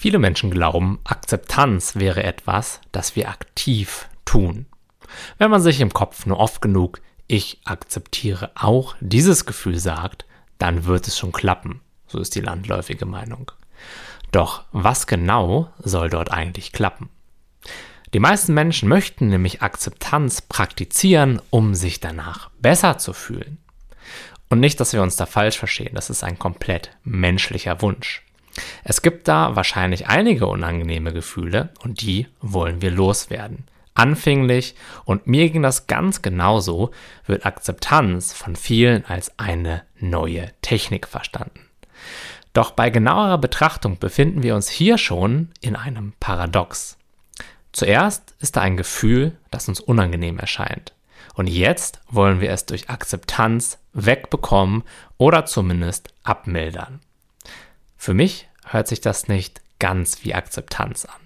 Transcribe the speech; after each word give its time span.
Viele 0.00 0.20
Menschen 0.20 0.52
glauben, 0.52 1.00
Akzeptanz 1.02 1.96
wäre 1.96 2.22
etwas, 2.22 2.80
das 2.92 3.16
wir 3.16 3.30
aktiv 3.30 4.08
tun. 4.24 4.66
Wenn 5.38 5.50
man 5.50 5.60
sich 5.60 5.80
im 5.80 5.92
Kopf 5.92 6.24
nur 6.24 6.38
oft 6.38 6.62
genug 6.62 7.00
ich 7.26 7.58
akzeptiere 7.64 8.52
auch 8.54 8.94
dieses 9.00 9.44
Gefühl 9.44 9.76
sagt, 9.76 10.24
dann 10.58 10.84
wird 10.84 11.08
es 11.08 11.18
schon 11.18 11.32
klappen. 11.32 11.80
So 12.06 12.20
ist 12.20 12.36
die 12.36 12.40
landläufige 12.40 13.06
Meinung. 13.06 13.50
Doch 14.30 14.62
was 14.70 15.08
genau 15.08 15.68
soll 15.80 16.10
dort 16.10 16.30
eigentlich 16.30 16.70
klappen? 16.70 17.10
Die 18.14 18.20
meisten 18.20 18.54
Menschen 18.54 18.88
möchten 18.88 19.26
nämlich 19.26 19.62
Akzeptanz 19.62 20.42
praktizieren, 20.42 21.42
um 21.50 21.74
sich 21.74 21.98
danach 21.98 22.50
besser 22.60 22.98
zu 22.98 23.12
fühlen. 23.12 23.58
Und 24.48 24.60
nicht, 24.60 24.78
dass 24.78 24.92
wir 24.92 25.02
uns 25.02 25.16
da 25.16 25.26
falsch 25.26 25.58
verstehen, 25.58 25.96
das 25.96 26.08
ist 26.08 26.22
ein 26.22 26.38
komplett 26.38 26.96
menschlicher 27.02 27.82
Wunsch. 27.82 28.22
Es 28.90 29.02
gibt 29.02 29.28
da 29.28 29.54
wahrscheinlich 29.54 30.06
einige 30.06 30.46
unangenehme 30.46 31.12
Gefühle 31.12 31.68
und 31.82 32.00
die 32.00 32.26
wollen 32.40 32.80
wir 32.80 32.90
loswerden. 32.90 33.66
Anfänglich, 33.92 34.76
und 35.04 35.26
mir 35.26 35.50
ging 35.50 35.62
das 35.62 35.88
ganz 35.88 36.22
genauso, 36.22 36.92
wird 37.26 37.44
Akzeptanz 37.44 38.32
von 38.32 38.56
vielen 38.56 39.04
als 39.04 39.38
eine 39.38 39.82
neue 40.00 40.52
Technik 40.62 41.06
verstanden. 41.06 41.66
Doch 42.54 42.70
bei 42.70 42.88
genauerer 42.88 43.36
Betrachtung 43.36 43.98
befinden 43.98 44.42
wir 44.42 44.54
uns 44.54 44.70
hier 44.70 44.96
schon 44.96 45.50
in 45.60 45.76
einem 45.76 46.14
Paradox. 46.18 46.96
Zuerst 47.72 48.34
ist 48.38 48.56
da 48.56 48.62
ein 48.62 48.78
Gefühl, 48.78 49.36
das 49.50 49.68
uns 49.68 49.80
unangenehm 49.80 50.38
erscheint. 50.38 50.94
Und 51.34 51.46
jetzt 51.46 52.00
wollen 52.08 52.40
wir 52.40 52.50
es 52.52 52.64
durch 52.64 52.88
Akzeptanz 52.88 53.76
wegbekommen 53.92 54.82
oder 55.18 55.44
zumindest 55.44 56.08
abmildern. 56.22 57.00
Für 57.98 58.14
mich 58.14 58.48
hört 58.68 58.88
sich 58.88 59.00
das 59.00 59.28
nicht 59.28 59.60
ganz 59.78 60.24
wie 60.24 60.34
Akzeptanz 60.34 61.04
an. 61.04 61.20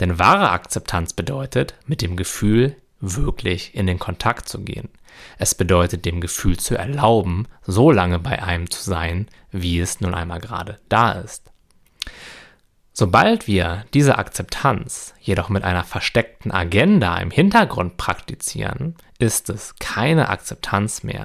Denn 0.00 0.18
wahre 0.18 0.50
Akzeptanz 0.50 1.12
bedeutet, 1.12 1.74
mit 1.86 2.02
dem 2.02 2.16
Gefühl 2.16 2.76
wirklich 3.00 3.74
in 3.74 3.86
den 3.86 3.98
Kontakt 3.98 4.48
zu 4.48 4.60
gehen. 4.60 4.88
Es 5.38 5.54
bedeutet, 5.54 6.04
dem 6.04 6.20
Gefühl 6.20 6.58
zu 6.58 6.76
erlauben, 6.76 7.46
so 7.66 7.90
lange 7.90 8.18
bei 8.18 8.42
einem 8.42 8.70
zu 8.70 8.82
sein, 8.82 9.28
wie 9.50 9.80
es 9.80 10.00
nun 10.00 10.14
einmal 10.14 10.40
gerade 10.40 10.78
da 10.88 11.12
ist. 11.12 11.50
Sobald 12.92 13.46
wir 13.46 13.84
diese 13.94 14.18
Akzeptanz 14.18 15.14
jedoch 15.20 15.48
mit 15.48 15.64
einer 15.64 15.84
versteckten 15.84 16.52
Agenda 16.52 17.16
im 17.18 17.30
Hintergrund 17.30 17.96
praktizieren, 17.96 18.96
ist 19.18 19.48
es 19.48 19.74
keine 19.78 20.28
Akzeptanz 20.28 21.02
mehr. 21.02 21.24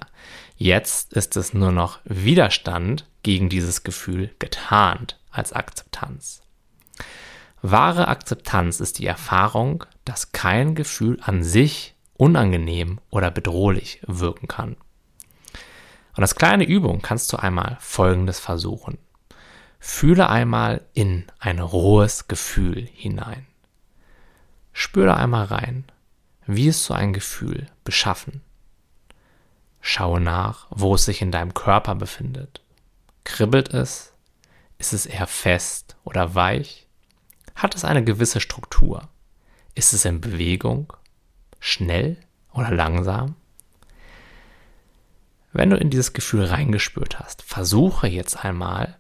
Jetzt 0.56 1.14
ist 1.14 1.36
es 1.36 1.54
nur 1.54 1.72
noch 1.72 2.00
Widerstand 2.06 3.06
gegen 3.26 3.50
dieses 3.50 3.84
Gefühl 3.84 4.36
getarnt 4.38 5.20
als 5.32 5.52
Akzeptanz. 5.52 6.44
Wahre 7.64 8.08
Akzeptanz 8.08 8.80
ist 8.80 9.00
die 9.00 9.08
Erfahrung, 9.08 9.84
dass 10.06 10.32
kein 10.32 10.76
Gefühl 10.76 11.18
an 11.24 11.44
sich 11.44 11.96
unangenehm 12.14 13.00
oder 13.10 13.32
bedrohlich 13.32 14.00
wirken 14.06 14.48
kann. 14.48 14.78
Und 16.16 16.22
als 16.22 16.36
kleine 16.36 16.66
Übung 16.66 17.02
kannst 17.02 17.34
du 17.34 17.38
einmal 17.38 17.78
Folgendes 17.82 18.40
versuchen. 18.40 19.00
Fühle 19.80 20.30
einmal 20.30 20.86
in 20.94 21.26
ein 21.40 21.58
rohes 21.58 22.28
Gefühl 22.28 22.88
hinein. 22.94 23.48
Spüre 24.72 25.18
einmal 25.18 25.46
rein. 25.46 25.86
Wie 26.46 26.68
ist 26.68 26.86
so 26.86 26.94
ein 26.94 27.12
Gefühl 27.12 27.66
beschaffen? 27.84 28.44
Schaue 29.82 30.20
nach, 30.20 30.68
wo 30.70 30.94
es 30.94 31.06
sich 31.06 31.24
in 31.24 31.32
deinem 31.32 31.56
Körper 31.56 31.96
befindet. 31.96 32.62
Kribbelt 33.26 33.74
es? 33.74 34.14
Ist 34.78 34.94
es 34.94 35.06
eher 35.06 35.28
fest 35.28 35.98
oder 36.06 36.36
weich? 36.36 36.88
Hat 37.56 37.76
es 37.76 37.84
eine 37.84 38.04
gewisse 38.04 38.40
Struktur? 38.40 39.10
Ist 39.74 39.92
es 39.92 40.06
in 40.06 40.22
Bewegung? 40.22 40.94
Schnell 41.60 42.18
oder 42.54 42.72
langsam? 42.72 43.36
Wenn 45.52 45.70
du 45.70 45.78
in 45.78 45.90
dieses 45.90 46.14
Gefühl 46.14 46.46
reingespürt 46.46 47.20
hast, 47.20 47.42
versuche 47.42 48.08
jetzt 48.08 48.46
einmal 48.46 48.98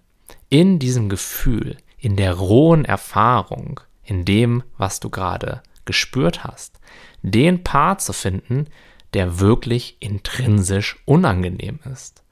in 0.49 0.79
diesem 0.79 1.07
Gefühl, 1.07 1.77
in 1.97 2.15
der 2.15 2.33
rohen 2.33 2.83
Erfahrung, 2.83 3.79
in 4.03 4.25
dem, 4.25 4.63
was 4.77 4.99
du 4.99 5.09
gerade 5.09 5.61
gespürt 5.85 6.43
hast, 6.43 6.79
den 7.21 7.63
Part 7.63 8.01
zu 8.01 8.11
finden, 8.11 8.67
der 9.13 9.39
wirklich 9.39 9.97
intrinsisch 9.99 10.97
unangenehm 11.05 11.79
ist. 11.91 12.24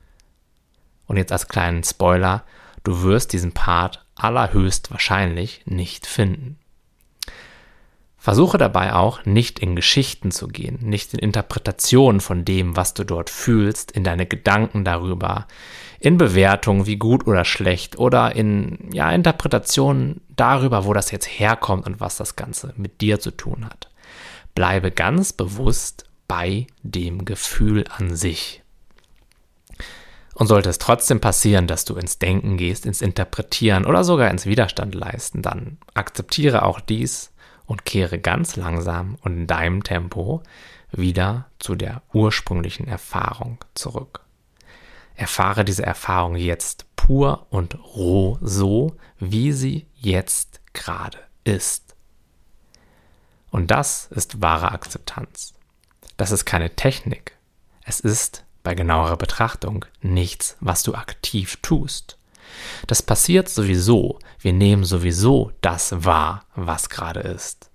Und 1.14 1.18
jetzt 1.18 1.32
als 1.32 1.48
kleinen 1.48 1.84
Spoiler, 1.84 2.44
du 2.84 3.04
wirst 3.04 3.34
diesen 3.34 3.52
Part 3.52 4.04
allerhöchst 4.16 4.90
wahrscheinlich 4.90 5.62
nicht 5.68 6.08
finden. 6.08 6.58
Versuche 8.18 8.58
dabei 8.58 8.96
auch 8.96 9.24
nicht 9.24 9.60
in 9.60 9.76
Geschichten 9.76 10.32
zu 10.32 10.48
gehen, 10.48 10.80
nicht 10.82 11.14
in 11.14 11.20
Interpretationen 11.20 12.20
von 12.20 12.46
dem, 12.46 12.76
was 12.76 12.96
du 12.96 13.04
dort 13.04 13.30
fühlst, 13.30 13.92
in 13.92 14.04
deine 14.04 14.26
Gedanken 14.26 14.84
darüber, 14.84 15.46
in 16.00 16.18
Bewertungen 16.18 16.88
wie 16.88 16.98
gut 16.98 17.28
oder 17.28 17.46
schlecht 17.46 18.00
oder 18.00 18.36
in 18.36 18.90
ja, 18.92 19.12
Interpretationen 19.12 20.20
darüber, 20.30 20.84
wo 20.86 20.94
das 20.94 21.12
jetzt 21.12 21.28
herkommt 21.28 21.86
und 21.86 22.00
was 22.00 22.18
das 22.18 22.36
Ganze 22.36 22.74
mit 22.76 23.02
dir 23.02 23.20
zu 23.20 23.30
tun 23.30 23.66
hat. 23.66 23.92
Bleibe 24.56 24.90
ganz 24.90 25.32
bewusst 25.32 26.06
bei 26.28 26.66
dem 26.82 27.24
Gefühl 27.24 27.86
an 27.96 28.16
sich. 28.16 28.63
Und 30.34 30.48
sollte 30.48 30.70
es 30.70 30.80
trotzdem 30.80 31.22
passieren, 31.22 31.68
dass 31.68 31.86
du 31.86 31.96
ins 31.96 32.18
Denken 32.18 32.58
gehst, 32.58 32.86
ins 32.86 33.02
Interpretieren 33.02 33.86
oder 33.86 34.04
sogar 34.04 34.32
ins 34.32 34.46
Widerstand 34.46 34.96
leisten, 34.96 35.42
dann 35.42 35.78
akzeptiere 35.94 36.64
auch 36.64 36.80
dies 36.80 37.32
und 37.66 37.86
kehre 37.86 38.20
ganz 38.20 38.56
langsam 38.56 39.18
und 39.22 39.34
in 39.34 39.48
deinem 39.48 39.84
Tempo 39.84 40.42
wieder 40.92 41.46
zu 41.60 41.76
der 41.76 42.02
ursprünglichen 42.14 42.88
Erfahrung 42.88 43.58
zurück. 43.74 44.22
Erfahre 45.16 45.64
diese 45.64 45.86
Erfahrung 45.86 46.36
jetzt 46.36 46.86
pur 46.96 47.46
und 47.50 47.78
roh 47.96 48.38
so, 48.42 48.96
wie 49.20 49.52
sie 49.52 49.88
jetzt 49.96 50.62
gerade 50.74 51.20
ist. 51.44 51.96
Und 53.52 53.70
das 53.70 54.08
ist 54.08 54.42
wahre 54.42 54.72
Akzeptanz. 54.72 55.54
Das 56.18 56.32
ist 56.32 56.46
keine 56.46 56.76
Technik. 56.76 57.38
Es 57.86 58.00
ist 58.00 58.46
bei 58.64 58.76
genauerer 58.76 59.18
Betrachtung 59.18 59.86
nichts, 60.02 60.58
was 60.60 60.84
du 60.84 60.96
aktiv 60.96 61.58
tust. 61.62 62.18
Das 62.88 63.02
passiert 63.02 63.50
sowieso. 63.50 64.20
Wir 64.40 64.54
nehmen 64.54 64.84
sowieso 64.84 65.52
das 65.62 66.06
wahr, 66.06 66.46
was 66.56 66.90
gerade 66.90 67.20
ist. 67.20 67.70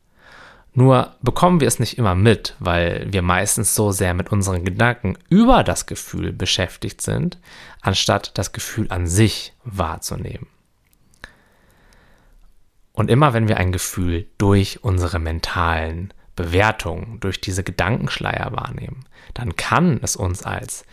Nur 0.74 1.16
bekommen 1.22 1.60
wir 1.60 1.66
es 1.66 1.80
nicht 1.80 1.98
immer 1.98 2.14
mit, 2.14 2.54
weil 2.60 3.06
wir 3.10 3.22
meistens 3.22 3.74
so 3.74 3.90
sehr 3.90 4.14
mit 4.14 4.30
unseren 4.30 4.64
Gedanken 4.64 5.18
über 5.28 5.64
das 5.64 5.86
Gefühl 5.86 6.32
beschäftigt 6.32 7.00
sind, 7.00 7.38
anstatt 7.80 8.36
das 8.38 8.52
Gefühl 8.52 8.86
an 8.90 9.06
sich 9.06 9.54
wahrzunehmen. 9.64 10.46
Und 12.92 13.10
immer 13.10 13.32
wenn 13.32 13.48
wir 13.48 13.56
ein 13.56 13.72
Gefühl 13.72 14.26
durch 14.38 14.84
unsere 14.84 15.18
mentalen 15.18 16.12
Bewertungen, 16.38 17.18
durch 17.18 17.40
diese 17.40 17.64
Gedankenschleier 17.64 18.52
wahrnehmen, 18.52 19.04
dann 19.34 19.56
kann 19.56 19.98
es 20.02 20.14
uns 20.14 20.44
als 20.44 20.84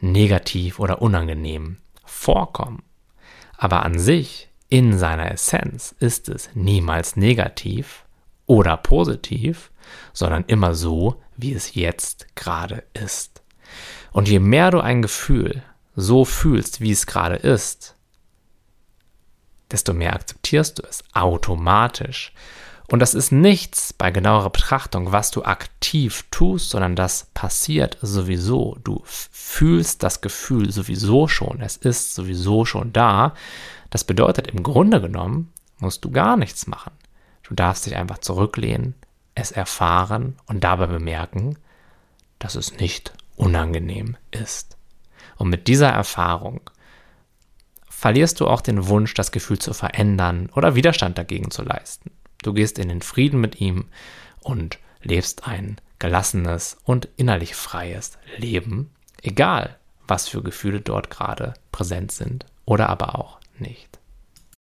negativ 0.00 0.80
oder 0.80 1.02
unangenehm 1.02 1.76
vorkommen. 2.06 2.82
Aber 3.58 3.84
an 3.84 3.98
sich, 3.98 4.48
in 4.70 4.98
seiner 4.98 5.30
Essenz, 5.30 5.94
ist 6.00 6.30
es 6.30 6.48
niemals 6.54 7.16
negativ 7.16 8.06
oder 8.46 8.78
positiv, 8.78 9.70
sondern 10.14 10.44
immer 10.46 10.74
so, 10.74 11.22
wie 11.36 11.52
es 11.52 11.74
jetzt 11.74 12.34
gerade 12.34 12.84
ist. 12.94 13.42
Und 14.10 14.26
je 14.26 14.38
mehr 14.38 14.70
du 14.70 14.80
ein 14.80 15.02
Gefühl 15.02 15.62
so 15.94 16.24
fühlst, 16.24 16.80
wie 16.80 16.92
es 16.92 17.06
gerade 17.06 17.36
ist, 17.36 17.94
desto 19.70 19.92
mehr 19.92 20.14
akzeptierst 20.14 20.78
du 20.78 20.82
es 20.88 21.04
automatisch. 21.12 22.32
Und 22.88 22.98
das 23.00 23.14
ist 23.14 23.32
nichts 23.32 23.92
bei 23.94 24.10
genauerer 24.10 24.50
Betrachtung, 24.50 25.10
was 25.10 25.30
du 25.30 25.42
aktiv 25.42 26.26
tust, 26.30 26.70
sondern 26.70 26.96
das 26.96 27.28
passiert 27.32 27.96
sowieso. 28.02 28.76
Du 28.84 29.02
fühlst 29.04 30.02
das 30.02 30.20
Gefühl 30.20 30.70
sowieso 30.70 31.26
schon. 31.26 31.60
Es 31.60 31.76
ist 31.76 32.14
sowieso 32.14 32.64
schon 32.64 32.92
da. 32.92 33.34
Das 33.88 34.04
bedeutet, 34.04 34.48
im 34.48 34.62
Grunde 34.62 35.00
genommen 35.00 35.52
musst 35.78 36.04
du 36.04 36.10
gar 36.10 36.36
nichts 36.36 36.66
machen. 36.66 36.92
Du 37.42 37.54
darfst 37.54 37.86
dich 37.86 37.96
einfach 37.96 38.18
zurücklehnen, 38.18 38.94
es 39.34 39.50
erfahren 39.50 40.36
und 40.46 40.62
dabei 40.62 40.86
bemerken, 40.86 41.58
dass 42.38 42.54
es 42.54 42.78
nicht 42.78 43.14
unangenehm 43.36 44.16
ist. 44.30 44.76
Und 45.36 45.48
mit 45.48 45.68
dieser 45.68 45.88
Erfahrung 45.88 46.60
verlierst 47.88 48.40
du 48.40 48.46
auch 48.46 48.60
den 48.60 48.88
Wunsch, 48.88 49.14
das 49.14 49.32
Gefühl 49.32 49.58
zu 49.58 49.72
verändern 49.72 50.50
oder 50.54 50.74
Widerstand 50.74 51.16
dagegen 51.16 51.50
zu 51.50 51.62
leisten. 51.62 52.10
Du 52.44 52.52
gehst 52.52 52.78
in 52.78 52.90
den 52.90 53.00
Frieden 53.00 53.40
mit 53.40 53.60
ihm 53.60 53.86
und 54.40 54.78
lebst 55.02 55.48
ein 55.48 55.78
gelassenes 55.98 56.76
und 56.84 57.08
innerlich 57.16 57.54
freies 57.54 58.18
Leben, 58.36 58.90
egal 59.22 59.78
was 60.06 60.28
für 60.28 60.42
Gefühle 60.42 60.82
dort 60.82 61.08
gerade 61.08 61.54
präsent 61.72 62.12
sind 62.12 62.44
oder 62.66 62.90
aber 62.90 63.18
auch 63.18 63.40
nicht. 63.58 63.98